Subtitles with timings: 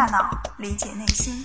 [0.00, 1.42] 大脑，理解内心。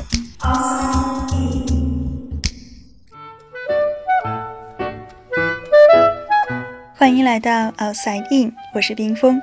[6.96, 9.42] 欢迎来到 Outside In，我是冰峰。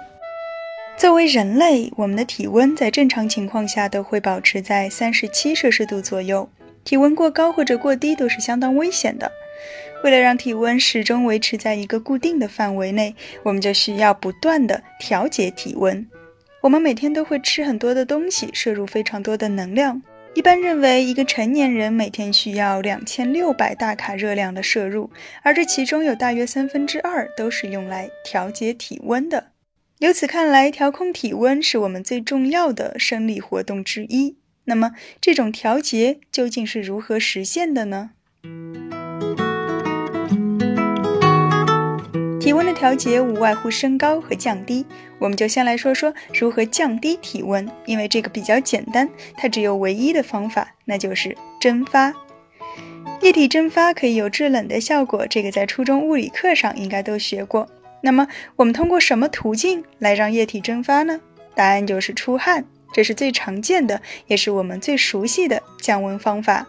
[0.97, 6.49] 作为人类，我们的体温在正常情况下都会保持在三十七摄氏度左右。
[6.83, 9.31] 体温过高或者过低都是相当危险的。
[10.03, 16.07] 为了让体温始终维持在一个固定的范围内，我们就需要不断的调节体温。
[16.63, 20.01] 我们每天都会吃很多的东西，摄入非常多的能量。
[20.35, 25.11] 一般认为，一个成年人每天需要两千六百大卡热量的摄入，
[25.43, 29.49] 而这其中有大约三分之二都是用来调节体温的。
[29.99, 34.37] 由此看来，调控体温是我们最重要的生理活动之一。
[34.67, 38.13] 那么，这种调节究竟是如何实现的呢？
[42.53, 44.85] 体温的调节无外乎升高和降低，
[45.19, 49.09] 我们就先来说说如何降低体温，因为这个比较简单，
[49.39, 52.13] 它只有唯一的方法，那就是蒸发。
[53.23, 57.67] 液体蒸发可以有制冷的效果，这个在初中物理课上应该都学过。
[58.03, 61.19] 那么我们通过什么途径来让液体蒸发呢？
[61.55, 66.67] 答案就是出汗，这是最常见的，也是我们最熟悉的降温方法。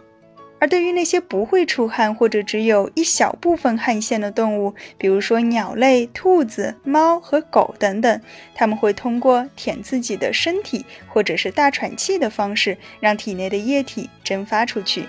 [0.60, 8.20] 而对于那些不会出汗或者只有一小部分汗腺的动物，比如说鸟类、兔子、猫和狗等等，
[8.54, 15.04] 它们会通过舔自己的身体或者是大喘气的方式，让体内的液体蒸发出去。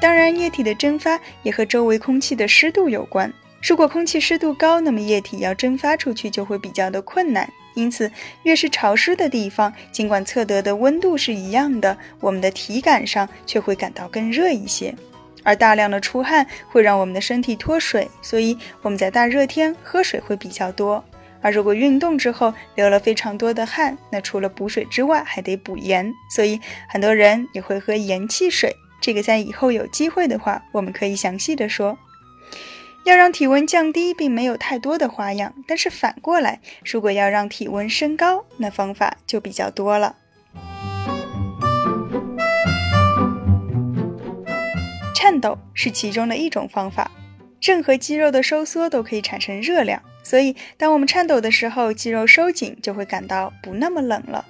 [0.00, 3.32] 当然，液体的蒸发也和周围空气的湿度有关。
[3.62, 7.50] 如果空气湿度高，那么液体要蒸发出去就会比较的困难。
[7.74, 8.10] 因此，
[8.44, 14.94] 越是潮湿的地方，尽管测得的温度是一样的，我们的体感上却会感到更热一些。
[15.42, 21.04] 而大量的出汗会让我们的身体脱水，所以我们在大热天喝水会比较多。
[21.42, 26.58] 而如果运动之后流了非常多的汗，那除了补水之外，还得补盐，所以
[26.88, 28.74] 很多人也会喝盐汽水。
[29.02, 31.98] 这个在以后有机会的话，我们可以详细的说。
[33.04, 35.54] 要让体温降低，并没有太多的花样。
[35.66, 40.16] 但是反过来，如果要让体温升高，那方法就比较多了。
[45.14, 47.10] 颤抖是其中的一种方法。
[47.60, 54.44] 任何肌肉的收缩都可以产生热量，所以当我们颤抖的时候，肌肉收紧就会感到不那么冷了。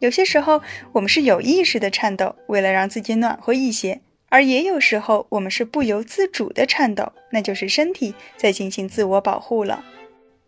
[0.00, 0.60] 有些时候，
[0.92, 4.00] 我们是有意识的颤抖，为了让自己暖和一些。
[4.36, 9.82] 而也有时候，我们是不由自主的颤抖，那就是身体在进行自我保护了。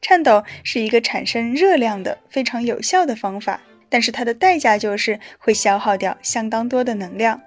[0.02, 7.40] 颤抖是一个产生热量的非常有效的方法，但是它的代价就是会消耗掉相当多的能量。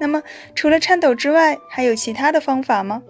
[0.00, 0.22] 那么，
[0.54, 3.02] 除了颤抖之外，还有其他的方法吗？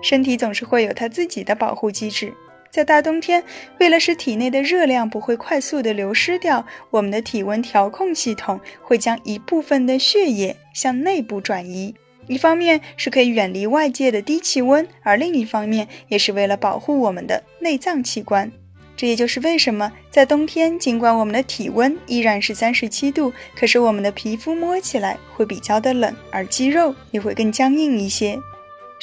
[0.00, 2.32] 身体总是会有它自己的保护机制。
[2.70, 3.42] 在大冬天，
[3.80, 11.94] 为了使体内的热量不会快速的流失掉，我们的体温调控系统会将一部分的血液向内部转移。
[12.28, 18.52] 一方面是可以远离外界的低气温，而另一方面也是为了保护我们的内脏器官。
[18.96, 28.38] 这也就是为什么在冬天，尽管我们的体温依然是三十七度，可是我们的皮肤摸起来会比较的冷，而肌肉也会更僵硬一些。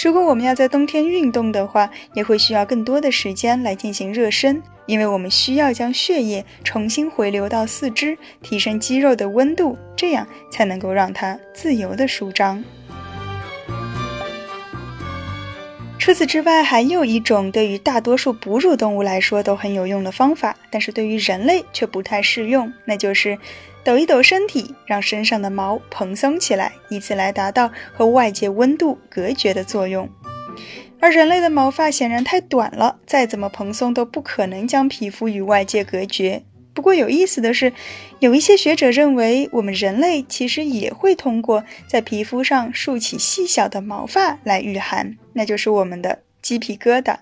[0.04, 12.64] 如果我们要在冬天运动的话，也会需要更多的时间来进行热身，因为我们需要将血液重新回流到四肢，提升肌肉的温度，这样才能够让它自由的舒张。
[15.98, 23.38] 除此之外，还有一种对于大多数哺乳动物来说都很有用的方法，但是对于人类却不太适用，那就是。
[23.88, 30.10] 抖一抖身体，让身上的毛蓬松起来，以此来达到和外界温度隔绝的作用。
[31.00, 36.44] 而人类的毛发显然太短了，再怎么蓬松都不可能将皮肤与外界隔绝。
[36.74, 37.72] 不过有意思的是，
[38.20, 47.20] 有一些学者认为，我们人类其实也会通过在皮肤上竖起细小的毛发来御寒，那就是我们的鸡皮疙瘩。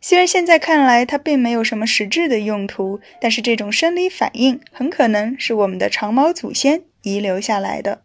[0.00, 8.02] 虽然现在看来它并没有什么实质的用途，但是这种生理反应很可能是我们的长毛祖先遗留下来的。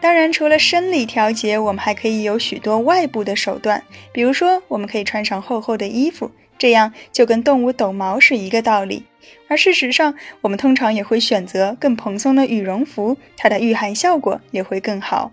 [0.00, 6.30] 当然，除了生理调节，我们还可以有许多外部的手段，比如说，我们可以穿上厚厚的衣服。
[6.58, 9.04] 这样就跟动物抖毛是一个道理，
[9.48, 15.32] 而事实上，我们通常也会选择更蓬松的羽绒服，它的御寒效果也会更好。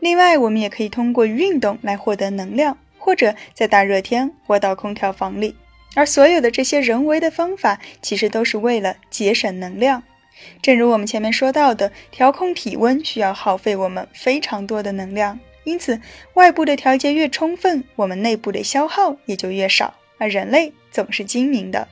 [0.00, 5.56] 另外，我们也可以通过运动来获得能量，或者在大热天窝到空调房里。
[5.94, 10.02] 而所有的这些人为的方法，其实都是为了节省能量。
[10.60, 15.38] 正如我们前面说到的，调控体温需要耗费我们非常多的能量。
[15.62, 16.00] 因此，
[16.34, 19.94] 外部的调节越充分，我们内部的消耗也就越少。
[20.18, 21.88] 而人类总是精明的。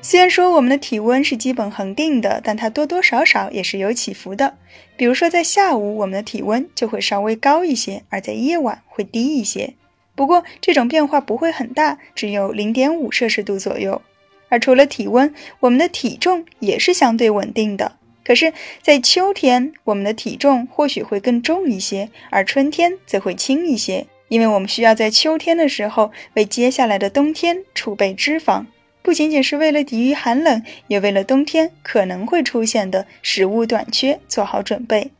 [0.00, 4.56] 虽然说我们的体温是基本恒定的，但它多多少少也是有起伏的。
[4.96, 9.74] 比如说，在下午，我们的体温就会稍微高一些，而在夜晚会低一些。
[10.14, 14.00] 不过，这种变化不会很大，只有零点五摄氏度左右。
[14.48, 17.96] 而除了体温，我们的体重也是相对稳定的。
[18.24, 28.64] 可是，在秋天，我们的体重或许会更重一些，而春天则会轻一些，因为我们需要在秋天的时候为接下来的冬天储备脂肪，
[29.08, 35.12] 不仅仅是为了抵御寒冷，也为了冬天可能会出现的食物短缺做好准备。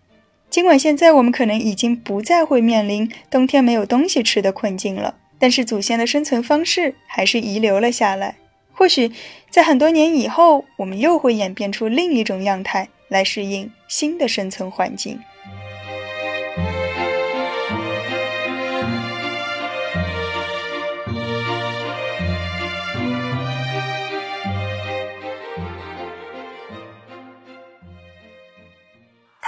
[0.50, 8.36] 尽管现在我们可能已经不再会面临冬天没有东西吃的困境了，但是祖先的生存方式还是遗留了下来。
[8.74, 9.10] 或许
[9.48, 15.18] 在很多年以后，我们又会演变出另一种样态来适应新的生存环境。